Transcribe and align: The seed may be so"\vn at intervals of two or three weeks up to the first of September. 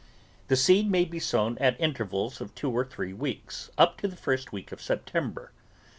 The 0.47 0.55
seed 0.55 0.89
may 0.89 1.05
be 1.05 1.19
so"\vn 1.19 1.57
at 1.59 1.79
intervals 1.79 2.41
of 2.41 2.55
two 2.55 2.71
or 2.71 2.83
three 2.83 3.13
weeks 3.13 3.69
up 3.77 4.01
to 4.01 4.07
the 4.07 4.15
first 4.17 4.49
of 4.51 4.81
September. 4.81 5.51